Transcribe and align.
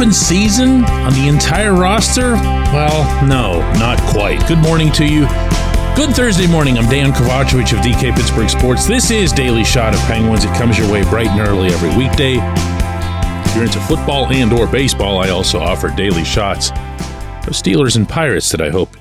open 0.00 0.14
season 0.14 0.82
on 0.84 1.12
the 1.12 1.28
entire 1.28 1.74
roster? 1.74 2.32
Well, 2.32 3.26
no, 3.26 3.60
not 3.78 4.00
quite. 4.10 4.48
Good 4.48 4.56
morning 4.56 4.90
to 4.92 5.04
you. 5.04 5.26
Good 5.94 6.16
Thursday 6.16 6.46
morning. 6.46 6.78
I'm 6.78 6.86
Dejan 6.86 7.12
Kovacevic 7.12 7.74
of 7.74 7.84
DK 7.84 8.16
Pittsburgh 8.16 8.48
Sports. 8.48 8.86
This 8.86 9.10
is 9.10 9.30
Daily 9.30 9.62
Shot 9.62 9.92
of 9.92 10.00
Penguins. 10.04 10.44
It 10.44 10.54
comes 10.54 10.78
your 10.78 10.90
way 10.90 11.02
bright 11.02 11.26
and 11.26 11.46
early 11.46 11.68
every 11.68 11.90
weekday. 11.90 12.36
If 12.40 13.54
you're 13.54 13.64
into 13.64 13.78
football 13.80 14.24
and 14.32 14.50
or 14.54 14.66
baseball, 14.66 15.18
I 15.18 15.28
also 15.28 15.58
offer 15.58 15.90
daily 15.90 16.24
shots 16.24 16.70
of 16.70 17.52
Steelers 17.52 17.94
and 17.94 18.08
Pirates 18.08 18.50
that 18.52 18.62
I 18.62 18.70
hope 18.70 18.96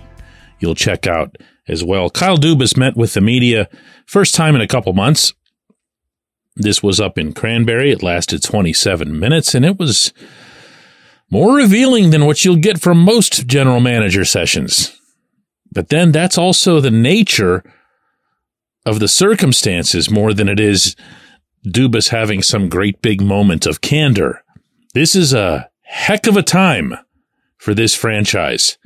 you'll 0.60 0.76
check 0.76 1.08
out 1.08 1.38
as 1.66 1.82
well. 1.82 2.10
Kyle 2.10 2.38
Dubas 2.38 2.76
met 2.76 2.98
with 2.98 3.14
the 3.14 3.22
media 3.22 3.70
first 4.06 4.36
time 4.36 4.54
in 4.54 4.60
a 4.60 4.68
couple 4.68 4.92
months. 4.92 5.34
This 6.58 6.84
was 6.84 7.00
up 7.00 7.18
in 7.18 7.32
Cranberry. 7.32 7.90
It 7.90 8.04
lasted 8.04 8.44
27 8.44 9.18
minutes 9.18 9.56
and 9.56 9.64
it 9.64 9.80
was 9.80 10.12
more 11.30 11.56
revealing 11.56 12.10
than 12.10 12.26
what 12.26 12.44
you'll 12.44 12.56
get 12.56 12.82
from 12.82 12.98
most 13.00 13.48
general 13.48 13.80
manager 13.80 14.26
sessions. 14.26 15.00
But 15.72 15.90
then 15.90 16.12
that's 16.12 16.38
also 16.38 16.80
the 16.80 16.92
nature 16.92 17.64
of 18.86 19.00
the 19.00 19.08
circumstances 19.08 20.10
more 20.10 20.34
than 20.34 20.50
it 20.50 20.60
is 20.60 20.96
Dubas 21.68 22.10
having 22.10 22.42
some 22.42 22.70
great 22.70 23.02
big 23.02 23.22
moment 23.22 23.66
of 23.66 23.82
candor. 23.82 24.44
This 24.94 25.16
is 25.16 25.34
a 25.34 25.70
heck 25.82 26.26
of 26.26 26.38
a 26.38 26.44
time 26.44 26.96
for 27.58 27.74
this 27.74 27.94
franchise. 27.94 28.78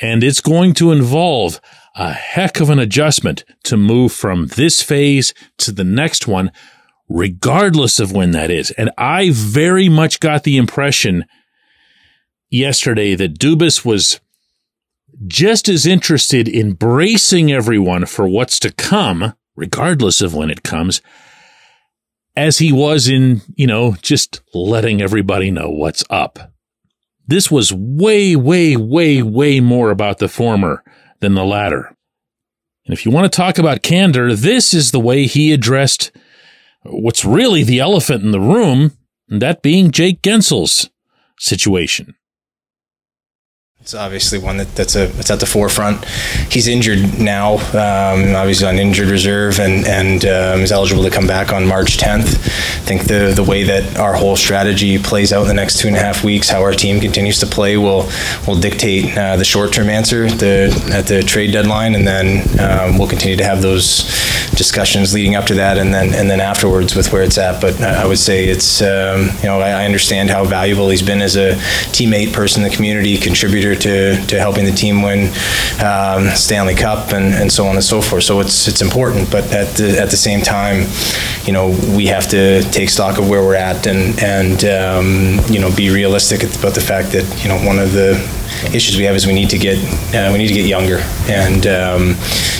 And 0.00 0.24
it's 0.24 0.40
going 0.40 0.74
to 0.74 0.92
involve 0.92 1.60
a 1.94 2.12
heck 2.12 2.60
of 2.60 2.70
an 2.70 2.78
adjustment 2.78 3.44
to 3.64 3.76
move 3.76 4.12
from 4.12 4.46
this 4.48 4.82
phase 4.82 5.32
to 5.58 5.72
the 5.72 5.84
next 5.84 6.26
one, 6.26 6.50
regardless 7.08 8.00
of 8.00 8.12
when 8.12 8.32
that 8.32 8.50
is. 8.50 8.70
And 8.72 8.90
I 8.98 9.30
very 9.32 9.88
much 9.88 10.20
got 10.20 10.44
the 10.44 10.56
impression 10.56 11.24
yesterday 12.50 13.14
that 13.14 13.38
Dubas 13.38 13.84
was 13.84 14.20
just 15.26 15.68
as 15.68 15.86
interested 15.86 16.48
in 16.48 16.74
bracing 16.74 17.52
everyone 17.52 18.06
for 18.06 18.28
what's 18.28 18.58
to 18.60 18.72
come, 18.72 19.34
regardless 19.56 20.20
of 20.20 20.34
when 20.34 20.50
it 20.50 20.62
comes, 20.62 21.00
as 22.36 22.58
he 22.58 22.72
was 22.72 23.08
in, 23.08 23.42
you 23.54 23.66
know, 23.66 23.96
just 24.02 24.40
letting 24.54 25.00
everybody 25.00 25.50
know 25.50 25.68
what's 25.70 26.04
up. 26.10 26.52
This 27.26 27.50
was 27.50 27.72
way, 27.72 28.34
way, 28.34 28.76
way, 28.76 29.22
way 29.22 29.60
more 29.60 29.90
about 29.90 30.18
the 30.18 30.28
former 30.28 30.82
than 31.20 31.34
the 31.34 31.44
latter. 31.44 31.94
And 32.86 32.92
if 32.92 33.04
you 33.04 33.12
want 33.12 33.30
to 33.30 33.36
talk 33.36 33.58
about 33.58 33.82
candor, 33.82 34.34
this 34.34 34.74
is 34.74 34.90
the 34.90 35.00
way 35.00 35.26
he 35.26 35.52
addressed 35.52 36.10
what's 36.82 37.24
really 37.24 37.62
the 37.62 37.78
elephant 37.78 38.24
in 38.24 38.32
the 38.32 38.40
room, 38.40 38.92
that 39.28 39.62
being 39.62 39.90
Jake 39.90 40.22
Guentzel's 40.22 40.90
situation. 41.38 42.14
It's 43.82 43.94
obviously 43.94 44.38
one 44.38 44.58
that, 44.58 44.74
that's 44.74 44.94
a 44.94 45.06
that's 45.06 45.30
at 45.30 45.40
the 45.40 45.46
forefront. 45.46 46.04
He's 46.52 46.68
injured 46.68 47.18
now, 47.18 47.54
um, 47.54 48.36
obviously 48.36 48.66
on 48.68 48.78
injured 48.78 49.08
reserve, 49.08 49.58
and 49.58 49.86
and 49.86 50.22
um, 50.26 50.60
is 50.60 50.70
eligible 50.70 51.02
to 51.04 51.08
come 51.08 51.26
back 51.26 51.50
on 51.50 51.66
March 51.66 51.96
10th. 51.96 52.26
I 52.26 52.84
think 52.84 53.04
the 53.04 53.32
the 53.34 53.42
way 53.42 53.62
that 53.62 53.98
our 53.98 54.12
whole 54.12 54.36
strategy 54.36 54.98
plays 54.98 55.32
out 55.32 55.40
in 55.40 55.48
the 55.48 55.54
next 55.54 55.78
two 55.78 55.88
and 55.88 55.96
a 55.96 55.98
half 55.98 56.22
weeks, 56.22 56.50
how 56.50 56.60
our 56.60 56.74
team 56.74 57.00
continues 57.00 57.38
to 57.38 57.46
play, 57.46 57.78
will 57.78 58.06
will 58.46 58.60
dictate 58.60 59.16
uh, 59.16 59.36
the 59.36 59.46
short 59.46 59.72
term 59.72 59.88
answer 59.88 60.28
the, 60.28 60.68
at 60.92 61.06
the 61.06 61.22
trade 61.22 61.50
deadline, 61.50 61.94
and 61.94 62.06
then 62.06 62.42
um, 62.60 62.98
we'll 62.98 63.08
continue 63.08 63.38
to 63.38 63.44
have 63.44 63.62
those 63.62 64.04
discussions 64.56 65.14
leading 65.14 65.36
up 65.36 65.46
to 65.46 65.54
that, 65.54 65.78
and 65.78 65.94
then 65.94 66.12
and 66.12 66.28
then 66.28 66.42
afterwards 66.42 66.94
with 66.94 67.14
where 67.14 67.22
it's 67.22 67.38
at. 67.38 67.62
But 67.62 67.80
I 67.80 68.04
would 68.04 68.18
say 68.18 68.44
it's 68.44 68.82
um, 68.82 69.30
you 69.40 69.44
know 69.44 69.58
I, 69.58 69.70
I 69.70 69.84
understand 69.86 70.28
how 70.28 70.44
valuable 70.44 70.90
he's 70.90 71.00
been 71.00 71.22
as 71.22 71.36
a 71.36 71.54
teammate, 71.96 72.34
person 72.34 72.62
in 72.62 72.68
the 72.68 72.76
community, 72.76 73.16
contributor 73.16 73.69
to, 73.76 74.26
to 74.26 74.38
helping 74.38 74.64
the 74.64 74.72
team 74.72 75.02
win 75.02 75.28
um, 75.84 76.28
Stanley 76.34 76.74
Cup 76.74 77.12
and, 77.12 77.34
and 77.34 77.52
so 77.52 77.66
on 77.66 77.74
and 77.74 77.84
so 77.84 78.00
forth. 78.00 78.24
So 78.24 78.40
it's 78.40 78.68
it's 78.68 78.82
important, 78.82 79.30
but 79.30 79.44
at 79.52 79.76
the 79.76 79.98
at 80.00 80.10
the 80.10 80.16
same 80.16 80.42
time, 80.42 80.86
you 81.44 81.52
know, 81.52 81.70
we 81.96 82.06
have 82.06 82.28
to 82.28 82.62
take 82.70 82.90
stock 82.90 83.18
of 83.18 83.28
where 83.28 83.42
we're 83.42 83.54
at 83.54 83.86
and 83.86 84.18
and 84.22 84.64
um, 84.64 85.40
you 85.52 85.60
know 85.60 85.74
be 85.74 85.90
realistic 85.90 86.42
about 86.42 86.74
the 86.74 86.80
fact 86.80 87.12
that 87.12 87.42
you 87.42 87.48
know 87.48 87.58
one 87.66 87.78
of 87.78 87.92
the 87.92 88.39
issues 88.74 88.96
we 88.96 89.04
have 89.04 89.16
is 89.16 89.26
we 89.26 89.32
need 89.32 89.50
to 89.50 89.58
get 89.58 89.78
uh, 90.14 90.30
we 90.32 90.38
need 90.38 90.48
to 90.48 90.54
get 90.54 90.66
younger, 90.66 90.98
and 91.28 91.66
um, 91.66 92.16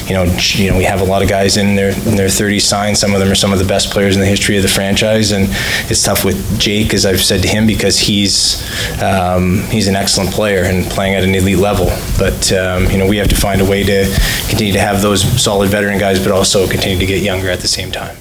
you 0.06 0.14
know 0.14 0.24
you 0.54 0.70
know 0.70 0.76
we 0.76 0.84
have 0.84 1.00
a 1.00 1.04
lot 1.04 1.22
of 1.22 1.28
guys 1.28 1.56
in 1.56 1.76
their 1.76 1.90
in 2.08 2.16
their 2.16 2.28
30s 2.28 2.62
signed. 2.62 2.96
Some 2.96 3.14
of 3.14 3.20
them 3.20 3.30
are 3.30 3.34
some 3.34 3.52
of 3.52 3.58
the 3.58 3.64
best 3.64 3.90
players 3.90 4.14
in 4.14 4.20
the 4.20 4.26
history 4.26 4.56
of 4.56 4.62
the 4.62 4.68
franchise, 4.68 5.32
and 5.32 5.46
it's 5.90 6.02
tough 6.02 6.24
with 6.24 6.58
Jake, 6.58 6.94
as 6.94 7.06
I've 7.06 7.22
said 7.22 7.42
to 7.42 7.48
him, 7.48 7.66
because 7.66 7.98
he's 7.98 8.62
um, 9.02 9.62
he's 9.70 9.88
an 9.88 9.96
excellent 9.96 10.30
player 10.30 10.64
and 10.64 10.84
playing 10.86 11.14
at 11.14 11.24
an 11.24 11.34
elite 11.34 11.58
level. 11.58 11.86
But 12.18 12.52
um, 12.52 12.90
you 12.90 12.98
know 12.98 13.08
we 13.08 13.16
have 13.18 13.28
to 13.28 13.36
find 13.36 13.60
a 13.60 13.64
way 13.64 13.82
to 13.82 14.04
continue 14.48 14.72
to 14.72 14.80
have 14.80 15.02
those 15.02 15.22
solid 15.42 15.70
veteran 15.70 15.98
guys, 15.98 16.18
but 16.18 16.32
also 16.32 16.68
continue 16.68 16.98
to 16.98 17.06
get 17.06 17.22
younger 17.22 17.50
at 17.50 17.60
the 17.60 17.68
same 17.68 17.90
time. 17.90 18.16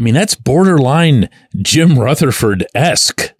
I 0.00 0.02
mean, 0.02 0.14
that's 0.14 0.34
borderline 0.34 1.28
Jim 1.56 1.98
Rutherford 1.98 2.66
esque 2.74 3.34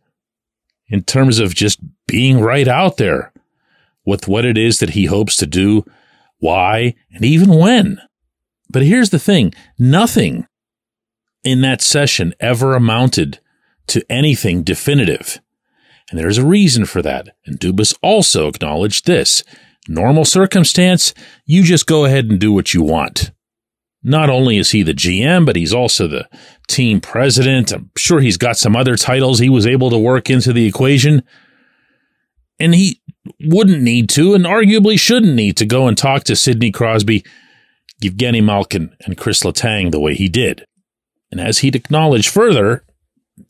in 0.91 1.03
terms 1.03 1.39
of 1.39 1.55
just 1.55 1.81
being 2.07 2.41
right 2.41 2.69
out 2.69 2.99
there 2.99 3.33
with 4.05 4.29
what 4.29 4.45
it 4.45 4.59
is 4.59 4.81
that 4.81 4.91
he 4.91 5.07
hopes 5.07 5.37
to 5.37 5.47
do, 5.47 5.85
why, 6.39 6.95
and 7.13 7.25
even 7.25 7.57
when. 7.57 8.01
But 8.69 8.83
here's 8.83 9.11
the 9.11 9.19
thing 9.19 9.55
nothing 9.79 10.47
in 11.45 11.61
that 11.63 11.81
session 11.81 12.35
ever 12.41 12.75
amounted 12.75 13.41
to 13.89 14.05
anything 14.11 14.63
definitive. 14.63 15.41
And 16.11 16.19
there's 16.19 16.39
a 16.39 16.47
reason 16.47 16.87
for 16.87 17.03
that. 17.03 17.29
And 17.47 17.59
Dubas 17.59 17.97
also 18.03 18.49
acknowledged 18.49 19.07
this. 19.07 19.45
Normal 19.89 20.25
circumstance, 20.25 21.15
you 21.47 21.63
just 21.63 21.87
go 21.87 22.05
ahead 22.05 22.27
and 22.27 22.39
do 22.39 22.53
what 22.53 22.75
you 22.75 22.83
want. 22.83 23.31
Not 24.03 24.31
only 24.31 24.57
is 24.57 24.71
he 24.71 24.83
the 24.83 24.95
GM, 24.95 25.45
but 25.47 25.57
he's 25.57 25.75
also 25.75 26.07
the 26.07 26.29
team 26.71 27.01
president. 27.01 27.73
I'm 27.73 27.91
sure 27.97 28.21
he's 28.21 28.37
got 28.37 28.57
some 28.57 28.77
other 28.77 28.97
titles 28.97 29.39
he 29.39 29.49
was 29.49 29.67
able 29.67 29.91
to 29.91 29.99
work 29.99 30.31
into 30.31 30.53
the 30.53 30.67
equation. 30.67 31.23
And 32.59 32.75
he 32.75 33.01
wouldn't 33.41 33.83
need 33.83 34.09
to, 34.11 34.35
and 34.35 34.45
arguably 34.45 34.99
shouldn't 34.99 35.35
need 35.35 35.57
to 35.59 35.67
go 35.67 35.87
and 35.87 35.97
talk 35.97 36.25
to 36.25 36.37
Sidney 36.37 36.71
Crosby, 36.71 37.25
Evgeny 38.03 38.43
Malkin, 38.43 38.95
and 39.05 39.17
Chris 39.17 39.43
Letang 39.43 39.91
the 39.91 40.01
way 40.01 40.15
he 40.15 40.29
did. 40.29 40.65
And 41.31 41.41
as 41.41 41.59
he'd 41.59 41.77
acknowledged 41.77 42.29
further, 42.29 42.85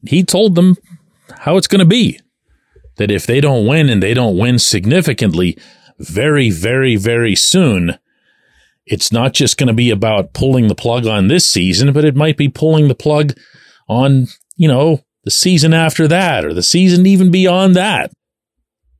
he 0.06 0.22
told 0.22 0.54
them 0.54 0.76
how 1.40 1.56
it's 1.56 1.66
going 1.66 1.80
to 1.80 1.84
be. 1.84 2.20
That 2.96 3.10
if 3.10 3.26
they 3.26 3.40
don't 3.40 3.66
win 3.66 3.88
and 3.88 4.02
they 4.02 4.14
don't 4.14 4.36
win 4.36 4.58
significantly 4.58 5.56
very, 5.98 6.50
very, 6.50 6.96
very 6.96 7.34
soon, 7.34 7.98
it's 8.86 9.12
not 9.12 9.32
just 9.32 9.56
going 9.56 9.68
to 9.68 9.72
be 9.74 9.90
about 9.90 10.32
pulling 10.32 10.68
the 10.68 10.74
plug 10.74 11.06
on 11.06 11.28
this 11.28 11.46
season, 11.46 11.92
but 11.92 12.04
it 12.04 12.16
might 12.16 12.36
be 12.36 12.48
pulling 12.48 12.88
the 12.88 12.94
plug 12.94 13.34
on, 13.88 14.26
you 14.56 14.68
know, 14.68 15.00
the 15.24 15.30
season 15.30 15.74
after 15.74 16.08
that 16.08 16.44
or 16.44 16.54
the 16.54 16.62
season 16.62 17.06
even 17.06 17.30
beyond 17.30 17.76
that. 17.76 18.10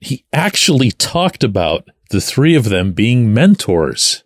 He 0.01 0.25
actually 0.33 0.91
talked 0.93 1.45
about 1.45 1.89
the 2.11 2.21
three 2.21 2.55
of 2.55 2.69
them 2.69 2.93
being 2.93 3.33
mentors 3.33 4.23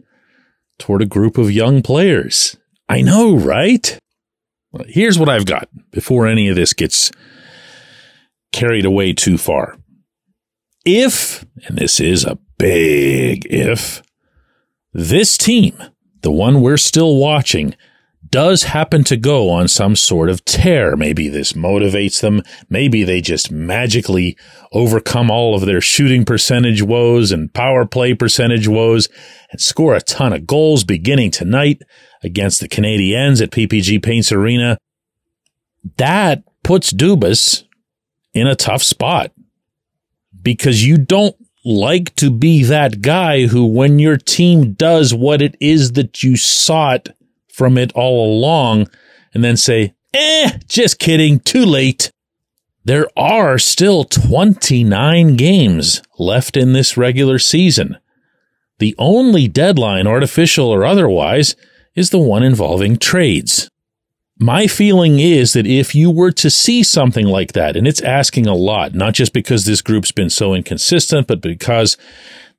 toward 0.78 1.02
a 1.02 1.06
group 1.06 1.38
of 1.38 1.50
young 1.50 1.82
players. 1.82 2.56
I 2.88 3.02
know, 3.02 3.36
right? 3.36 3.98
Well, 4.72 4.84
here's 4.88 5.18
what 5.18 5.28
I've 5.28 5.46
got 5.46 5.68
before 5.92 6.26
any 6.26 6.48
of 6.48 6.56
this 6.56 6.72
gets 6.72 7.10
carried 8.52 8.84
away 8.84 9.12
too 9.12 9.38
far. 9.38 9.78
If, 10.84 11.44
and 11.66 11.78
this 11.78 12.00
is 12.00 12.24
a 12.24 12.38
big 12.58 13.46
if, 13.48 14.02
this 14.94 15.36
team, 15.36 15.76
the 16.22 16.30
one 16.30 16.62
we're 16.62 16.76
still 16.76 17.16
watching, 17.16 17.74
does 18.30 18.64
happen 18.64 19.04
to 19.04 19.16
go 19.16 19.50
on 19.50 19.68
some 19.68 19.94
sort 19.94 20.28
of 20.28 20.44
tear. 20.44 20.96
Maybe 20.96 21.28
this 21.28 21.52
motivates 21.52 22.20
them. 22.20 22.42
Maybe 22.68 23.04
they 23.04 23.20
just 23.20 23.50
magically 23.50 24.36
overcome 24.72 25.30
all 25.30 25.54
of 25.54 25.66
their 25.66 25.80
shooting 25.80 26.24
percentage 26.24 26.82
woes 26.82 27.30
and 27.30 27.52
power 27.52 27.84
play 27.84 28.14
percentage 28.14 28.66
woes 28.66 29.08
and 29.50 29.60
score 29.60 29.94
a 29.94 30.00
ton 30.00 30.32
of 30.32 30.46
goals 30.46 30.84
beginning 30.84 31.30
tonight 31.30 31.82
against 32.22 32.60
the 32.60 32.68
Canadiens 32.68 33.42
at 33.42 33.50
PPG 33.50 34.02
Paints 34.02 34.32
Arena. 34.32 34.78
That 35.98 36.42
puts 36.62 36.92
Dubas 36.92 37.64
in 38.32 38.46
a 38.46 38.56
tough 38.56 38.82
spot 38.82 39.32
because 40.42 40.84
you 40.84 40.98
don't 40.98 41.36
like 41.64 42.14
to 42.16 42.30
be 42.30 42.62
that 42.64 43.00
guy 43.00 43.46
who, 43.46 43.64
when 43.64 43.98
your 43.98 44.16
team 44.16 44.72
does 44.72 45.14
what 45.14 45.40
it 45.40 45.56
is 45.60 45.92
that 45.92 46.22
you 46.22 46.36
sought 46.36 47.08
from 47.52 47.78
it 47.78 47.92
all 47.94 48.32
along, 48.34 48.88
and 49.32 49.42
then 49.42 49.56
say, 49.56 49.94
eh, 50.12 50.58
just 50.68 50.98
kidding, 50.98 51.40
too 51.40 51.64
late. 51.64 52.10
There 52.84 53.08
are 53.16 53.58
still 53.58 54.04
29 54.04 55.36
games 55.36 56.02
left 56.18 56.56
in 56.56 56.74
this 56.74 56.96
regular 56.96 57.38
season. 57.38 57.96
The 58.78 58.94
only 58.98 59.48
deadline, 59.48 60.06
artificial 60.06 60.68
or 60.68 60.84
otherwise, 60.84 61.56
is 61.94 62.10
the 62.10 62.18
one 62.18 62.42
involving 62.42 62.98
trades. 62.98 63.70
My 64.38 64.66
feeling 64.66 65.20
is 65.20 65.52
that 65.52 65.66
if 65.66 65.94
you 65.94 66.10
were 66.10 66.32
to 66.32 66.50
see 66.50 66.82
something 66.82 67.26
like 67.26 67.52
that, 67.52 67.76
and 67.76 67.86
it's 67.86 68.02
asking 68.02 68.46
a 68.46 68.54
lot, 68.54 68.94
not 68.94 69.14
just 69.14 69.32
because 69.32 69.64
this 69.64 69.80
group's 69.80 70.12
been 70.12 70.30
so 70.30 70.54
inconsistent, 70.54 71.28
but 71.28 71.40
because 71.40 71.96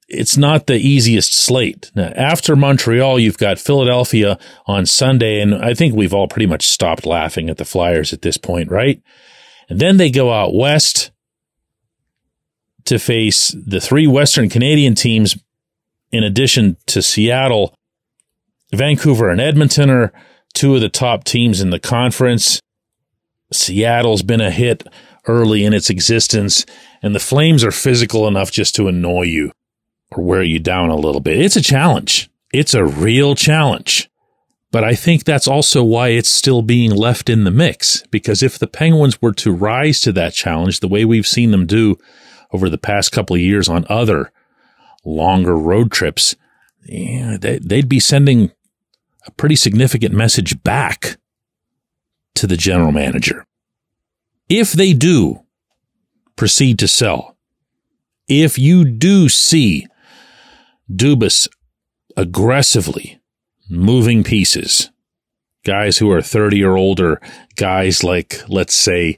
it's 0.07 0.38
not 0.38 0.68
the 0.68 0.75
easiest 0.77 1.33
slate. 1.33 1.92
Now, 1.95 2.13
after 2.16 2.56
Montreal, 2.56 3.19
you've 3.19 3.38
got 3.38 3.60
Philadelphia 3.60 4.38
on 4.68 4.86
Sunday, 4.86 5.42
and 5.42 5.56
I 5.56 5.74
think 5.74 5.95
we've 5.95 6.13
all 6.13 6.27
pretty 6.27 6.45
much 6.45 6.68
stopped 6.68 7.06
laughing 7.06 7.50
at 7.50 7.57
the 7.57 7.66
Flyers 7.66 8.13
at 8.13 8.21
this 8.21 8.38
point, 8.38 8.69
right? 8.71 9.01
And 9.68 9.80
then 9.80 9.98
they 9.98 10.12
go 10.12 10.31
out 10.31 10.56
west 10.56 11.12
to 12.86 13.00
face 13.00 13.56
the 13.66 13.81
three 13.81 14.07
Western 14.07 14.48
Canadian 14.48 14.95
teams, 14.95 15.38
in 16.12 16.24
addition 16.24 16.78
to 16.86 17.01
Seattle. 17.01 17.75
Vancouver 18.71 19.30
and 19.30 19.42
Edmonton 19.42 19.89
are 19.89 20.13
two 20.56 20.74
of 20.75 20.81
the 20.81 20.90
top 20.90 21.24
teams 21.24 21.62
in 21.62 21.69
the 21.69 21.80
conference. 21.80 22.60
Seattle's 23.52 24.24
been 24.24 24.42
a 24.42 24.50
hit 24.50 24.88
early 25.28 25.63
in 25.63 25.74
its 25.74 25.90
existence, 25.90 26.66
and 27.04 27.13
the 27.13 27.19
Flames 27.19 27.63
are 27.63 27.72
physical 27.72 28.28
enough 28.28 28.52
just 28.52 28.75
to 28.75 28.88
annoy 28.88 29.24
you 29.24 29.52
or 30.12 30.24
wear 30.24 30.42
you 30.44 30.60
down 30.60 30.90
a 30.90 30.96
little 30.96 31.22
bit. 31.22 31.40
It's 31.40 31.56
a 31.56 31.62
challenge. 31.62 32.30
It's 32.54 32.74
a 32.74 32.86
real 32.86 33.36
challenge. 33.36 34.10
But 34.72 34.84
I 34.84 34.94
think 34.94 35.24
that's 35.24 35.48
also 35.48 35.84
why 35.84 36.10
it's 36.10 36.30
still 36.30 36.62
being 36.62 36.92
left 36.92 37.30
in 37.30 37.44
the 37.44 37.52
mix. 37.52 38.04
Because 38.12 38.44
if 38.44 38.60
the 38.60 38.68
Penguins 38.68 39.22
were 39.22 39.34
to 39.34 39.54
rise 39.54 40.02
to 40.02 40.12
that 40.13 40.34
challenge 40.34 40.80
the 40.80 40.88
way 40.88 41.06
we've 41.06 41.28
seen 41.28 41.52
them 41.52 41.66
do 41.66 41.98
over 42.52 42.69
the 42.69 42.78
past 42.78 43.12
couple 43.12 43.36
of 43.36 43.42
years 43.42 43.69
on 43.69 43.86
other 43.90 44.31
longer 45.06 45.57
road 45.57 45.92
trips, 45.92 46.36
yeah, 46.86 47.38
they'd 47.40 47.90
be 47.90 48.00
sending 48.00 48.52
a 49.25 49.31
pretty 49.31 49.56
significant 49.56 50.13
message 50.13 50.62
back 50.63 51.18
to 52.36 52.48
the 52.48 52.57
general 52.57 52.92
manager. 52.92 53.45
If 54.50 54.74
they 54.74 54.94
do 54.94 55.42
proceed 56.36 56.80
to 56.80 56.88
sell, 56.88 57.36
if 58.27 58.57
you 58.57 58.86
do 58.86 59.30
see 59.30 59.88
Dubas 60.92 61.48
aggressively 62.18 63.19
moving 63.69 64.24
pieces, 64.24 64.92
guys 65.63 65.98
who 65.98 66.12
are 66.12 66.21
30 66.21 66.63
or 66.63 66.78
older, 66.78 67.19
guys 67.56 68.04
like, 68.04 68.42
let's 68.48 68.75
say, 68.75 69.18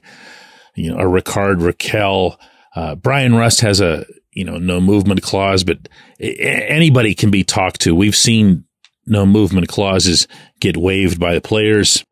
you 0.74 0.90
know, 0.90 0.98
a 0.98 1.06
Rickard 1.06 1.58
Rakell, 1.58 2.36
uh, 2.74 2.94
Bryan 2.94 3.34
Rust 3.34 3.60
has 3.60 3.80
a, 3.80 4.06
you 4.32 4.44
know, 4.44 4.56
no 4.56 4.80
movement 4.80 5.22
clause, 5.22 5.64
but 5.64 5.88
anybody 6.20 7.14
can 7.14 7.30
be 7.30 7.44
talked 7.44 7.80
to. 7.82 7.94
We've 7.94 8.16
seen 8.16 8.64
no 9.08 9.26
movement 9.26 9.68
clauses 9.68 10.28
get 10.60 10.76
waived 10.76 11.18
by 11.18 11.34
the 11.34 11.40
players. 11.40 12.04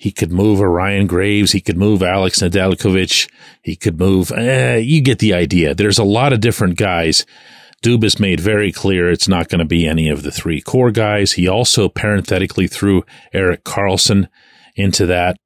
He 0.00 0.12
could 0.12 0.32
move 0.32 0.60
a 0.60 0.68
Ryan 0.68 1.06
Graves. 1.06 1.52
He 1.52 1.60
could 1.60 1.76
move 1.76 2.02
Alex 2.02 2.40
Nedeljkovic. 2.40 3.30
He 3.62 3.76
could 3.76 3.98
move, 3.98 4.32
eh, 4.32 4.76
you 4.76 5.02
get 5.02 5.18
the 5.18 5.34
idea. 5.34 5.74
There's 5.74 5.98
a 5.98 6.04
lot 6.04 6.32
of 6.32 6.40
different 6.40 6.78
guys. 6.78 7.26
Dubas 7.82 8.18
made 8.18 8.40
very 8.40 8.72
clear 8.72 9.10
it's 9.10 9.28
not 9.28 9.48
going 9.50 9.58
to 9.58 9.66
be 9.66 9.86
any 9.86 10.08
of 10.08 10.22
the 10.22 10.30
three 10.30 10.62
core 10.62 10.90
guys. 10.90 11.32
He 11.32 11.46
also 11.46 11.90
parenthetically 11.90 12.66
threw 12.66 13.04
Erik 13.34 13.62
Karlsson 13.64 14.28
into 14.74 15.04
that, 15.04 15.36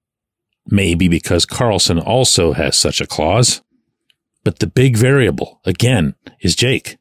maybe 0.66 1.08
because 1.08 1.46
Karlsson 1.46 2.00
also 2.00 2.52
has 2.52 2.76
such 2.76 3.00
a 3.00 3.08
clause. 3.08 3.60
But 4.44 4.60
the 4.60 4.68
big 4.68 4.96
variable, 4.96 5.60
again, 5.64 6.14
is 6.40 6.54
Jake. 6.54 6.96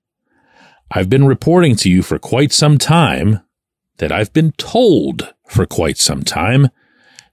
I've 0.89 1.09
been 1.09 1.25
reporting 1.25 1.75
to 1.77 1.89
you 1.89 2.01
for 2.01 2.17
quite 2.17 2.51
some 2.51 2.79
time 2.79 3.42
that 3.97 4.11
I've 4.11 4.33
been 4.33 4.51
told 4.53 5.33
for 5.47 5.65
quite 5.65 5.97
some 5.97 6.23
time 6.23 6.69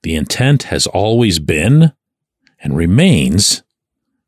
the 0.02 0.14
intent 0.14 0.64
has 0.64 0.86
always 0.86 1.38
been 1.38 1.92
and 2.62 2.76
remains 2.76 3.62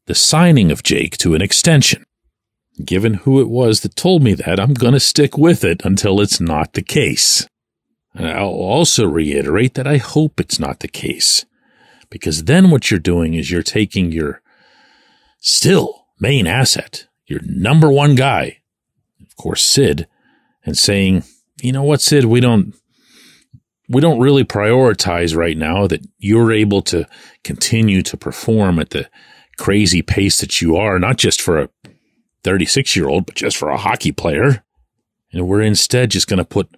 the 0.06 0.14
signing 0.14 0.70
of 0.70 0.82
Jake 0.82 1.16
to 1.18 1.34
an 1.34 1.42
extension. 1.42 2.04
Given 2.84 3.14
who 3.14 3.40
it 3.40 3.48
was 3.48 3.80
that 3.80 3.96
told 3.96 4.22
me 4.22 4.34
that, 4.34 4.58
I'm 4.58 4.74
going 4.74 4.94
to 4.94 5.00
stick 5.00 5.36
with 5.36 5.62
it 5.62 5.84
until 5.84 6.20
it's 6.20 6.40
not 6.40 6.72
the 6.72 6.82
case. 6.82 7.46
And 8.14 8.26
I'll 8.26 8.48
also 8.48 9.06
reiterate 9.06 9.74
that 9.74 9.86
I 9.86 9.98
hope 9.98 10.40
it's 10.40 10.58
not 10.58 10.80
the 10.80 10.88
case. 10.88 11.44
Because 12.10 12.44
then 12.44 12.70
what 12.70 12.90
you're 12.90 13.00
doing 13.00 13.34
is 13.34 13.50
you're 13.50 13.62
taking 13.62 14.12
your 14.12 14.42
still 15.38 16.06
main 16.20 16.46
asset, 16.46 17.06
your 17.26 17.40
number 17.44 17.90
one 17.90 18.14
guy, 18.14 18.58
of 19.20 19.36
course, 19.36 19.62
Sid, 19.64 20.06
and 20.64 20.76
saying, 20.76 21.24
you 21.62 21.72
know 21.72 21.82
what, 21.84 22.00
Sid, 22.00 22.24
we 22.24 22.40
don't, 22.40 22.74
we 23.88 24.00
don't 24.00 24.20
really 24.20 24.44
prioritize 24.44 25.36
right 25.36 25.56
now 25.56 25.86
that 25.86 26.04
you're 26.18 26.52
able 26.52 26.82
to 26.82 27.06
continue 27.44 28.02
to 28.02 28.16
perform 28.16 28.78
at 28.78 28.90
the 28.90 29.08
crazy 29.58 30.02
pace 30.02 30.40
that 30.40 30.60
you 30.60 30.76
are, 30.76 30.98
not 30.98 31.18
just 31.18 31.40
for 31.40 31.60
a 31.60 31.68
36 32.42 32.96
year 32.96 33.08
old, 33.08 33.26
but 33.26 33.36
just 33.36 33.56
for 33.56 33.68
a 33.68 33.76
hockey 33.76 34.12
player. 34.12 34.64
And 35.32 35.46
we're 35.46 35.62
instead 35.62 36.10
just 36.10 36.26
going 36.26 36.38
to 36.38 36.44
put, 36.44 36.68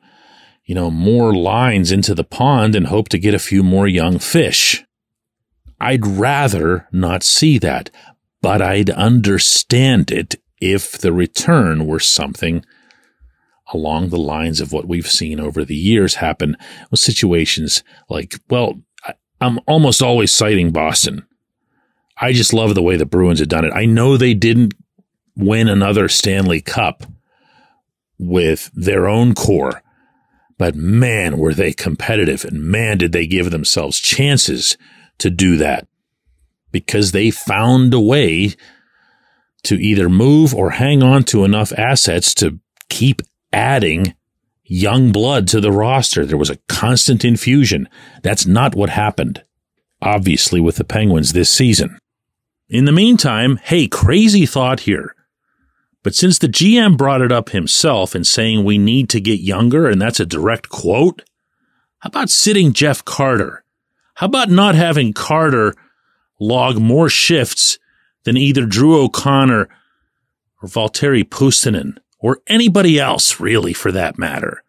you 0.64 0.74
know, 0.74 0.90
more 0.90 1.34
lines 1.34 1.90
into 1.90 2.14
the 2.14 2.24
pond 2.24 2.74
and 2.74 2.86
hope 2.86 3.08
to 3.08 3.18
get 3.18 3.34
a 3.34 3.38
few 3.38 3.62
more 3.62 3.88
young 3.88 4.18
fish. 4.18 4.84
I'd 5.80 6.06
rather 6.06 6.88
not 6.92 7.22
see 7.22 7.58
that, 7.58 7.90
but 8.42 8.60
I'd 8.60 8.90
understand 8.90 10.10
it 10.10 10.36
if 10.60 10.98
the 10.98 11.12
return 11.12 11.86
were 11.86 12.00
something 12.00 12.64
along 13.72 14.08
the 14.08 14.18
lines 14.18 14.60
of 14.60 14.72
what 14.72 14.86
we've 14.86 15.06
seen 15.06 15.40
over 15.40 15.64
the 15.64 15.76
years 15.76 16.16
happen 16.16 16.56
with 16.90 17.00
situations 17.00 17.82
like, 18.08 18.38
well, 18.50 18.80
I'm 19.40 19.58
almost 19.66 20.02
always 20.02 20.32
citing 20.32 20.70
Boston. 20.70 21.26
I 22.18 22.32
just 22.32 22.52
love 22.52 22.74
the 22.74 22.82
way 22.82 22.96
the 22.96 23.06
Bruins 23.06 23.40
have 23.40 23.48
done 23.48 23.64
it. 23.64 23.72
I 23.74 23.86
know 23.86 24.16
they 24.16 24.34
didn't 24.34 24.74
win 25.36 25.68
another 25.68 26.08
Stanley 26.08 26.60
Cup 26.60 27.04
with 28.18 28.70
their 28.74 29.08
own 29.08 29.34
core, 29.34 29.82
but 30.58 30.74
man, 30.74 31.38
were 31.38 31.54
they 31.54 31.72
competitive 31.72 32.44
and 32.44 32.62
man, 32.62 32.98
did 32.98 33.12
they 33.12 33.26
give 33.26 33.50
themselves 33.50 33.98
chances 33.98 34.76
to 35.18 35.30
do 35.30 35.56
that 35.56 35.88
because 36.70 37.12
they 37.12 37.30
found 37.30 37.92
a 37.92 38.00
way 38.00 38.54
to 39.64 39.76
either 39.76 40.08
move 40.08 40.54
or 40.54 40.70
hang 40.70 41.02
on 41.02 41.24
to 41.24 41.44
enough 41.44 41.72
assets 41.72 42.34
to 42.34 42.58
keep 42.88 43.22
adding 43.54 44.14
young 44.64 45.12
blood 45.12 45.46
to 45.48 45.60
the 45.60 45.72
roster. 45.72 46.26
There 46.26 46.36
was 46.36 46.50
a 46.50 46.58
constant 46.68 47.24
infusion. 47.24 47.88
That's 48.22 48.44
not 48.44 48.74
what 48.74 48.90
happened, 48.90 49.44
obviously, 50.02 50.60
with 50.60 50.76
the 50.76 50.84
Penguins 50.84 51.32
this 51.32 51.50
season. 51.50 51.98
In 52.68 52.84
the 52.84 52.92
meantime, 52.92 53.58
hey, 53.62 53.86
crazy 53.86 54.44
thought 54.46 54.80
here. 54.80 55.14
But 56.02 56.14
since 56.14 56.38
the 56.38 56.48
GM 56.48 56.98
brought 56.98 57.22
it 57.22 57.32
up 57.32 57.50
himself 57.50 58.14
and 58.14 58.26
saying 58.26 58.64
we 58.64 58.76
need 58.76 59.08
to 59.10 59.20
get 59.20 59.40
younger, 59.40 59.88
and 59.88 60.00
that's 60.02 60.20
a 60.20 60.26
direct 60.26 60.68
quote, 60.68 61.22
how 62.00 62.08
about 62.08 62.28
sitting 62.28 62.72
Jeff 62.72 63.04
Carter? 63.04 63.64
How 64.14 64.26
about 64.26 64.50
not 64.50 64.74
having 64.74 65.12
Carter 65.12 65.74
log 66.38 66.78
more 66.78 67.08
shifts 67.08 67.78
than 68.24 68.36
either 68.36 68.66
Drew 68.66 69.00
O'Connor 69.00 69.68
or 70.62 70.68
Valtteri 70.68 71.24
Puustinen? 71.24 71.96
Or 72.24 72.40
anybody 72.46 72.98
else, 72.98 73.38
really, 73.38 73.74
for 73.74 73.92
that 73.92 74.18
matter. 74.18 74.62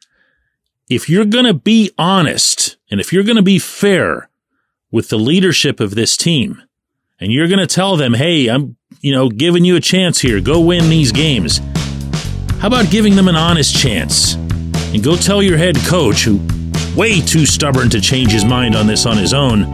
If 0.90 1.10
you're 1.10 1.24
going 1.24 1.46
to 1.46 1.54
be 1.54 1.90
honest 1.98 2.76
and 2.92 3.00
if 3.00 3.14
you're 3.14 3.24
going 3.24 3.38
to 3.38 3.42
be 3.42 3.60
fair 3.60 4.30
with 4.92 5.08
the 5.08 5.18
leadership 5.18 5.80
of 5.80 5.96
this 5.96 6.18
team, 6.18 6.62
and 7.18 7.32
you're 7.32 7.48
going 7.48 7.66
to 7.66 7.66
tell 7.66 7.96
them, 7.96 8.14
hey, 8.14 8.48
I'm, 8.48 8.76
you 9.00 9.14
know, 9.14 9.30
giving 9.30 9.64
you 9.64 9.78
a 9.78 9.80
chance 9.80 10.20
here, 10.20 10.42
go 10.42 10.60
win 10.60 10.90
these 10.90 11.14
games. 11.14 11.62
How 12.60 12.68
about 12.68 12.92
giving 12.92 13.16
them 13.16 13.30
an 13.30 13.38
honest 13.38 13.74
chance? 13.74 14.34
And 14.94 15.02
go 15.02 15.16
tell 15.16 15.42
your 15.42 15.58
head 15.58 15.78
coach, 15.88 16.26
who 16.26 16.42
way 16.94 17.22
too 17.22 17.46
stubborn 17.46 17.90
to 17.92 18.02
change 18.02 18.32
his 18.32 18.44
mind 18.44 18.76
on 18.76 18.86
this 18.86 19.06
on 19.06 19.16
his 19.16 19.34
own, 19.34 19.72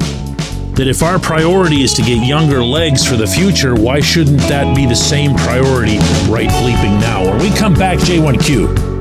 that 0.75 0.87
if 0.87 1.01
our 1.01 1.17
priority 1.17 1.81
is 1.81 1.95
to 1.95 2.03
get 2.03 2.23
younger 2.23 2.63
legs 2.63 3.03
for 3.07 3.15
the 3.15 3.25
future, 3.25 3.73
why 3.73 4.01
shouldn't 4.01 4.37
that 4.41 4.75
be 4.75 4.85
the 4.85 4.95
same 4.95 5.33
priority 5.33 5.97
right 6.29 6.49
bleeping 6.49 7.01
now? 7.01 7.20
We 7.41 7.49
come 7.49 7.73
back, 7.73 7.97
J1Q. 7.97 8.91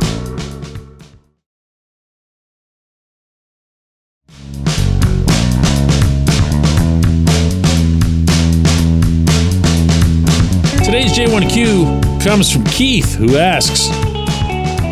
Today's 10.83 11.13
J1Q 11.13 12.25
comes 12.25 12.51
from 12.51 12.65
Keith, 12.65 13.15
who 13.15 13.37
asks 13.37 13.89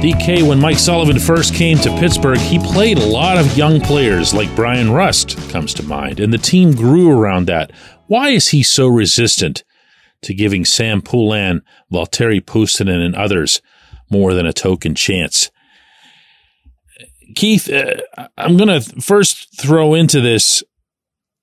DK, 0.02 0.46
when 0.46 0.60
Mike 0.60 0.78
Sullivan 0.78 1.18
first 1.18 1.54
came 1.54 1.78
to 1.78 1.90
Pittsburgh, 1.98 2.38
he 2.38 2.58
played 2.58 2.98
a 2.98 3.06
lot 3.06 3.38
of 3.38 3.56
young 3.56 3.80
players 3.80 4.34
like 4.34 4.54
Bryan 4.54 4.92
Rust 4.92 5.38
comes 5.48 5.72
to 5.74 5.82
mind, 5.82 6.20
and 6.20 6.34
the 6.34 6.38
team 6.38 6.72
grew 6.72 7.10
around 7.10 7.46
that. 7.46 7.72
Why 8.08 8.28
is 8.28 8.48
he 8.48 8.62
so 8.62 8.88
resistant 8.88 9.64
to 10.22 10.34
giving 10.34 10.64
Sam 10.64 11.00
Poulin, 11.02 11.62
Valtteri 11.92 12.40
Puustinen, 12.40 13.04
and 13.04 13.14
others 13.14 13.60
more 14.10 14.34
than 14.34 14.46
a 14.46 14.52
token 14.52 14.94
chance? 14.94 15.50
Keith, 17.34 17.70
uh, 17.70 18.28
I'm 18.36 18.56
going 18.56 18.80
to 18.80 19.00
first 19.00 19.60
throw 19.60 19.94
into 19.94 20.20
this 20.20 20.62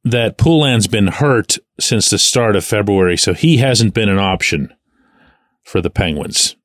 that 0.04 0.38
Poulin's 0.38 0.88
been 0.88 1.08
hurt 1.08 1.58
since 1.80 2.10
the 2.10 2.20
start 2.20 2.56
of 2.56 2.64
February, 2.64 3.18
so 3.18 3.34
he 3.34 3.58
hasn't 3.58 3.94
been 3.94 4.10
an 4.10 4.20
option 4.20 4.74
for 5.64 5.82
the 5.82 5.90
Penguins. 5.90 6.56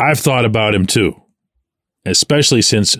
I've 0.00 0.20
thought 0.20 0.44
about 0.44 0.74
him 0.74 0.86
too, 0.86 1.14
especially 2.04 2.62
since 2.62 2.96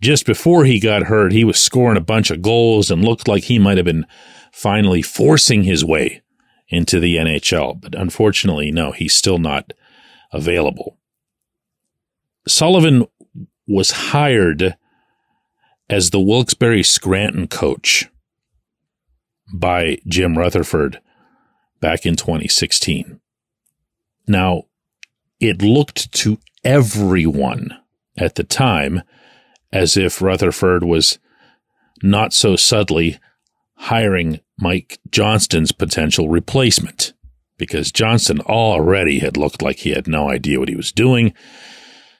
just 0.00 0.24
before 0.24 0.64
he 0.64 0.80
got 0.80 1.04
hurt, 1.04 1.32
he 1.32 1.44
was 1.44 1.58
scoring 1.58 1.96
a 1.96 2.02
bunch 2.02 2.30
of 2.30 2.42
goals 2.42 2.90
and 2.90 3.04
looked 3.04 3.28
like 3.28 3.44
he 3.44 3.58
might 3.58 3.76
have 3.76 3.86
been 3.86 4.06
finally 4.52 5.02
forcing 5.02 5.62
his 5.62 5.84
way 5.84 6.22
into 6.68 7.00
the 7.00 7.16
NHL. 7.16 7.80
But 7.80 7.94
unfortunately, 7.94 8.70
no, 8.70 8.92
he's 8.92 9.14
still 9.14 9.38
not 9.38 9.72
available. 10.32 10.98
Sullivan 12.46 13.06
was 13.66 13.90
hired 13.90 14.76
as 15.90 16.10
the 16.10 16.20
Wilkes-Barre 16.20 16.82
Scranton 16.82 17.46
coach 17.46 18.08
by 19.52 19.98
Jim 20.06 20.36
Rutherford 20.36 21.00
back 21.80 22.04
in 22.04 22.16
2016. 22.16 23.20
Now, 24.26 24.64
it 25.40 25.62
looked 25.62 26.12
to 26.12 26.38
everyone 26.64 27.78
at 28.16 28.34
the 28.34 28.44
time 28.44 29.02
as 29.72 29.96
if 29.96 30.20
Rutherford 30.20 30.84
was 30.84 31.18
not 32.02 32.32
so 32.32 32.56
subtly 32.56 33.18
hiring 33.74 34.40
Mike 34.58 34.98
Johnston's 35.10 35.72
potential 35.72 36.28
replacement 36.28 37.12
because 37.56 37.92
Johnston 37.92 38.40
already 38.40 39.18
had 39.18 39.36
looked 39.36 39.62
like 39.62 39.78
he 39.78 39.90
had 39.90 40.06
no 40.06 40.30
idea 40.30 40.58
what 40.58 40.68
he 40.68 40.76
was 40.76 40.92
doing. 40.92 41.34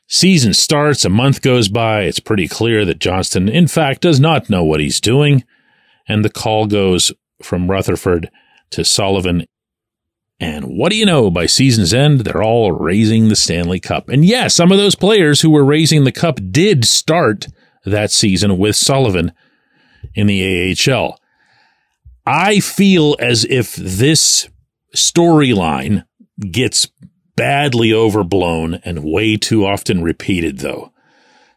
Season 0.06 0.54
starts, 0.54 1.04
a 1.04 1.10
month 1.10 1.42
goes 1.42 1.68
by, 1.68 2.02
it's 2.02 2.20
pretty 2.20 2.48
clear 2.48 2.84
that 2.84 2.98
Johnston, 2.98 3.48
in 3.48 3.68
fact, 3.68 4.00
does 4.00 4.18
not 4.18 4.50
know 4.50 4.64
what 4.64 4.80
he's 4.80 5.00
doing, 5.00 5.44
and 6.08 6.24
the 6.24 6.30
call 6.30 6.66
goes 6.66 7.12
from 7.42 7.70
Rutherford 7.70 8.30
to 8.70 8.84
Sullivan. 8.84 9.46
And 10.40 10.64
what 10.66 10.90
do 10.90 10.96
you 10.96 11.04
know? 11.04 11.30
By 11.30 11.46
season's 11.46 11.92
end, 11.92 12.20
they're 12.20 12.42
all 12.42 12.72
raising 12.72 13.28
the 13.28 13.36
Stanley 13.36 13.80
Cup. 13.80 14.08
And 14.08 14.24
yes, 14.24 14.54
some 14.54 14.72
of 14.72 14.78
those 14.78 14.94
players 14.94 15.40
who 15.40 15.50
were 15.50 15.64
raising 15.64 16.04
the 16.04 16.12
cup 16.12 16.40
did 16.50 16.84
start 16.84 17.48
that 17.84 18.10
season 18.10 18.56
with 18.56 18.76
Sullivan 18.76 19.32
in 20.14 20.26
the 20.26 20.76
AHL. 20.88 21.18
I 22.30 22.60
feel 22.60 23.16
as 23.20 23.46
if 23.46 23.74
this 23.74 24.50
storyline 24.94 26.04
gets 26.50 26.86
badly 27.36 27.90
overblown 27.90 28.80
and 28.84 29.02
way 29.02 29.38
too 29.38 29.64
often 29.64 30.02
repeated, 30.02 30.58
though. 30.58 30.92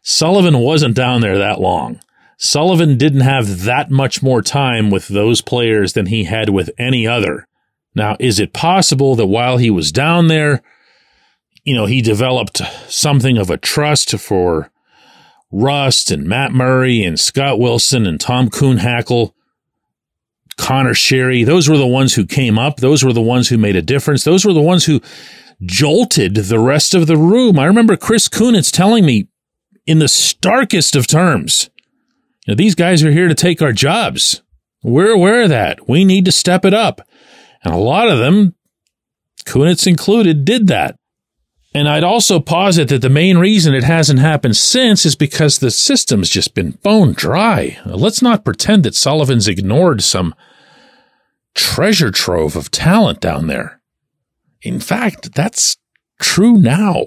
Sullivan 0.00 0.60
wasn't 0.60 0.96
down 0.96 1.20
there 1.20 1.36
that 1.36 1.60
long. 1.60 2.00
Sullivan 2.38 2.96
didn't 2.96 3.20
have 3.20 3.64
that 3.64 3.90
much 3.90 4.22
more 4.22 4.40
time 4.40 4.88
with 4.90 5.08
those 5.08 5.42
players 5.42 5.92
than 5.92 6.06
he 6.06 6.24
had 6.24 6.48
with 6.48 6.70
any 6.78 7.06
other. 7.06 7.46
Now, 7.94 8.16
is 8.18 8.40
it 8.40 8.54
possible 8.54 9.14
that 9.16 9.26
while 9.26 9.58
he 9.58 9.68
was 9.68 9.92
down 9.92 10.28
there, 10.28 10.62
you 11.64 11.74
know, 11.74 11.84
he 11.84 12.00
developed 12.00 12.62
something 12.88 13.36
of 13.36 13.50
a 13.50 13.58
trust 13.58 14.18
for 14.18 14.70
Rust 15.50 16.10
and 16.10 16.24
Matt 16.24 16.52
Murray 16.52 17.04
and 17.04 17.20
Scott 17.20 17.58
Wilson 17.58 18.06
and 18.06 18.18
Tom 18.18 18.48
Kuhnhackl 18.48 19.34
Conor 20.56 20.94
Sheary, 20.94 21.44
those 21.44 21.68
were 21.68 21.78
the 21.78 21.86
ones 21.86 22.14
who 22.14 22.26
came 22.26 22.58
up. 22.58 22.76
Those 22.78 23.04
were 23.04 23.12
the 23.12 23.20
ones 23.20 23.48
who 23.48 23.58
made 23.58 23.76
a 23.76 23.82
difference. 23.82 24.24
Those 24.24 24.44
were 24.44 24.52
the 24.52 24.60
ones 24.60 24.84
who 24.84 25.00
jolted 25.64 26.34
the 26.34 26.58
rest 26.58 26.94
of 26.94 27.06
the 27.06 27.16
room. 27.16 27.58
I 27.58 27.66
remember 27.66 27.96
Chris 27.96 28.28
Kunitz 28.28 28.70
telling 28.70 29.06
me 29.06 29.28
in 29.86 29.98
the 29.98 30.08
starkest 30.08 30.96
of 30.96 31.06
terms, 31.06 31.70
you 32.46 32.52
know, 32.52 32.56
these 32.56 32.74
guys 32.74 33.04
are 33.04 33.12
here 33.12 33.28
to 33.28 33.34
take 33.34 33.62
our 33.62 33.72
jobs. 33.72 34.42
We're 34.82 35.12
aware 35.12 35.42
of 35.42 35.50
that. 35.50 35.88
We 35.88 36.04
need 36.04 36.24
to 36.24 36.32
step 36.32 36.64
it 36.64 36.74
up. 36.74 37.00
And 37.64 37.72
a 37.72 37.78
lot 37.78 38.08
of 38.08 38.18
them, 38.18 38.54
Kunitz 39.44 39.86
included, 39.86 40.44
did 40.44 40.66
that. 40.66 40.96
And 41.74 41.88
I'd 41.88 42.04
also 42.04 42.38
posit 42.38 42.88
that 42.88 43.00
the 43.00 43.08
main 43.08 43.38
reason 43.38 43.74
it 43.74 43.84
hasn't 43.84 44.20
happened 44.20 44.56
since 44.56 45.06
is 45.06 45.16
because 45.16 45.58
the 45.58 45.70
system's 45.70 46.28
just 46.28 46.54
been 46.54 46.72
bone 46.82 47.12
dry. 47.12 47.78
Let's 47.86 48.20
not 48.20 48.44
pretend 48.44 48.84
that 48.84 48.94
Sullivan's 48.94 49.48
ignored 49.48 50.02
some 50.02 50.34
treasure 51.54 52.10
trove 52.10 52.56
of 52.56 52.70
talent 52.70 53.20
down 53.20 53.46
there. 53.46 53.80
In 54.60 54.80
fact, 54.80 55.34
that's 55.34 55.78
true 56.20 56.58
now. 56.58 57.06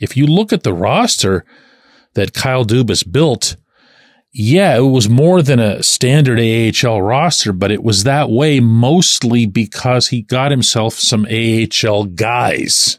If 0.00 0.16
you 0.16 0.26
look 0.26 0.52
at 0.52 0.64
the 0.64 0.74
roster 0.74 1.44
that 2.14 2.34
Kyle 2.34 2.64
Dubas 2.64 3.10
built, 3.10 3.56
yeah, 4.32 4.76
it 4.76 4.80
was 4.80 5.08
more 5.08 5.40
than 5.40 5.60
a 5.60 5.82
standard 5.82 6.40
AHL 6.40 7.00
roster, 7.00 7.52
but 7.52 7.70
it 7.70 7.84
was 7.84 8.04
that 8.04 8.28
way 8.28 8.58
mostly 8.58 9.46
because 9.46 10.08
he 10.08 10.22
got 10.22 10.50
himself 10.50 10.94
some 10.94 11.26
AHL 11.26 12.06
guys. 12.06 12.98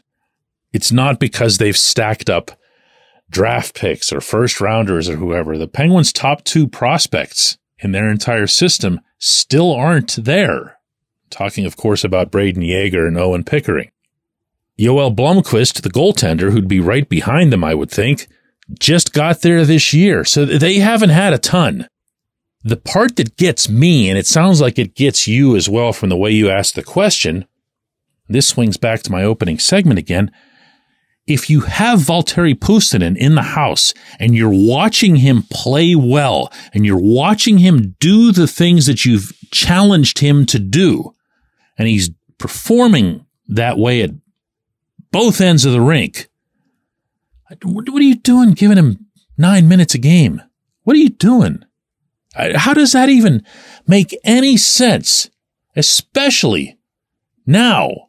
It's 0.74 0.90
not 0.90 1.20
because 1.20 1.58
they've 1.58 1.76
stacked 1.76 2.28
up 2.28 2.50
draft 3.30 3.76
picks 3.76 4.12
or 4.12 4.20
first 4.20 4.60
rounders 4.60 5.08
or 5.08 5.14
whoever. 5.14 5.56
The 5.56 5.68
Penguins' 5.68 6.12
top 6.12 6.42
two 6.42 6.66
prospects 6.66 7.56
in 7.78 7.92
their 7.92 8.10
entire 8.10 8.48
system 8.48 9.00
still 9.18 9.72
aren't 9.72 10.16
there. 10.16 10.78
Talking, 11.30 11.64
of 11.64 11.76
course, 11.76 12.02
about 12.02 12.32
Brayden 12.32 12.66
Yager 12.66 13.06
and 13.06 13.16
Owen 13.16 13.44
Pickering. 13.44 13.92
Joel 14.76 15.14
Blomqvist, 15.14 15.80
the 15.82 15.90
goaltender, 15.90 16.50
who'd 16.50 16.66
be 16.66 16.80
right 16.80 17.08
behind 17.08 17.52
them, 17.52 17.62
I 17.62 17.74
would 17.76 17.90
think, 17.90 18.26
just 18.76 19.12
got 19.12 19.42
there 19.42 19.64
this 19.64 19.92
year. 19.92 20.24
So 20.24 20.44
they 20.44 20.80
haven't 20.80 21.10
had 21.10 21.32
a 21.32 21.38
ton. 21.38 21.86
The 22.64 22.76
part 22.76 23.14
that 23.16 23.36
gets 23.36 23.68
me, 23.68 24.08
and 24.08 24.18
it 24.18 24.26
sounds 24.26 24.60
like 24.60 24.80
it 24.80 24.96
gets 24.96 25.28
you 25.28 25.54
as 25.54 25.68
well 25.68 25.92
from 25.92 26.08
the 26.08 26.16
way 26.16 26.32
you 26.32 26.50
asked 26.50 26.74
the 26.74 26.82
question, 26.82 27.46
this 28.28 28.48
swings 28.48 28.76
back 28.76 29.02
to 29.02 29.12
my 29.12 29.22
opening 29.22 29.60
segment 29.60 30.00
again 30.00 30.32
if 31.26 31.48
you 31.48 31.62
have 31.62 32.00
Valtteri 32.00 32.54
Puustinen 32.54 33.16
in 33.16 33.34
the 33.34 33.42
house 33.42 33.94
and 34.18 34.34
you're 34.34 34.50
watching 34.50 35.16
him 35.16 35.44
play 35.50 35.94
well 35.94 36.52
and 36.74 36.84
you're 36.84 37.00
watching 37.00 37.58
him 37.58 37.96
do 37.98 38.30
the 38.30 38.46
things 38.46 38.86
that 38.86 39.04
you've 39.04 39.32
challenged 39.50 40.18
him 40.18 40.44
to 40.46 40.58
do, 40.58 41.14
and 41.78 41.88
he's 41.88 42.10
performing 42.38 43.24
that 43.48 43.78
way 43.78 44.02
at 44.02 44.10
both 45.10 45.40
ends 45.40 45.64
of 45.64 45.72
the 45.72 45.80
rink, 45.80 46.28
what 47.62 47.88
are 47.88 48.02
you 48.02 48.16
doing 48.16 48.52
giving 48.52 48.78
him 48.78 49.06
nine 49.38 49.68
minutes 49.68 49.94
a 49.94 49.98
game? 49.98 50.42
What 50.82 50.96
are 50.96 51.00
you 51.00 51.10
doing? 51.10 51.64
How 52.34 52.74
does 52.74 52.92
that 52.92 53.08
even 53.08 53.44
make 53.86 54.18
any 54.24 54.56
sense? 54.56 55.30
Especially 55.76 56.78
now 57.46 58.03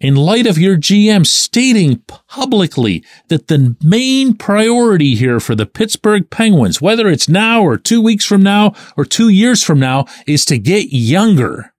in 0.00 0.14
light 0.14 0.46
of 0.46 0.58
your 0.58 0.76
GM 0.76 1.26
stating 1.26 1.98
publicly 2.28 3.04
that 3.28 3.48
the 3.48 3.76
main 3.82 4.34
priority 4.34 5.14
here 5.14 5.40
for 5.40 5.54
the 5.54 5.66
Pittsburgh 5.66 6.28
Penguins, 6.28 6.82
whether 6.82 7.08
it's 7.08 7.28
now 7.28 7.62
or 7.62 7.78
two 7.78 8.02
weeks 8.02 8.24
from 8.24 8.42
now 8.42 8.74
or 8.96 9.04
two 9.04 9.28
years 9.28 9.62
from 9.62 9.80
now, 9.80 10.04
is 10.26 10.44
to 10.46 10.58
get 10.58 10.92
younger. 10.92 11.72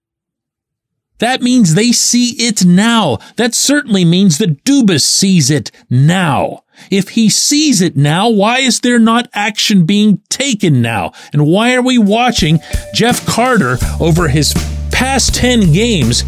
That 1.18 1.42
means 1.42 1.74
they 1.74 1.90
see 1.92 2.30
it 2.38 2.64
now. 2.64 3.18
That 3.36 3.54
certainly 3.54 4.04
means 4.04 4.38
that 4.38 4.64
Dubas 4.64 5.02
sees 5.02 5.50
it 5.50 5.70
now. 5.90 6.62
If 6.92 7.10
he 7.10 7.28
sees 7.28 7.80
it 7.80 7.96
now, 7.96 8.28
why 8.28 8.60
is 8.60 8.80
there 8.80 9.00
not 9.00 9.28
action 9.34 9.84
being 9.84 10.22
taken 10.28 10.80
now? 10.80 11.12
And 11.32 11.46
why 11.46 11.74
are 11.74 11.82
we 11.82 11.98
watching 11.98 12.60
Jeff 12.94 13.26
Carter 13.26 13.78
over 14.00 14.28
his 14.28 14.54
past 14.92 15.34
10 15.34 15.72
games 15.72 16.24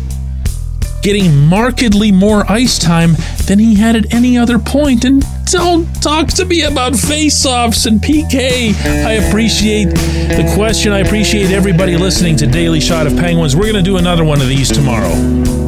getting 1.02 1.46
markedly 1.46 2.12
more 2.12 2.50
ice 2.50 2.78
time 2.78 3.16
than 3.46 3.58
he 3.58 3.74
had 3.76 3.96
at 3.96 4.12
any 4.12 4.36
other 4.36 4.58
point. 4.58 5.04
And 5.04 5.24
don't 5.46 5.86
talk 6.02 6.28
to 6.28 6.44
me 6.44 6.62
about 6.62 6.94
face-offs 6.96 7.86
and 7.86 8.00
PK. 8.00 8.74
I 8.84 9.12
appreciate 9.12 9.86
the 9.86 10.50
question. 10.54 10.92
I 10.92 11.00
appreciate 11.00 11.50
everybody 11.50 11.96
listening 11.96 12.36
to 12.36 12.46
Daily 12.46 12.80
Shot 12.80 13.06
of 13.06 13.16
Penguins. 13.16 13.56
We're 13.56 13.72
going 13.72 13.74
to 13.74 13.82
do 13.82 13.96
another 13.96 14.24
one 14.24 14.40
of 14.40 14.48
these 14.48 14.70
tomorrow. 14.70 15.59